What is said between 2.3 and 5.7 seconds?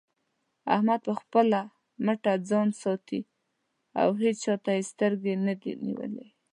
ځان ساتي او هيچا ته يې سترګې نه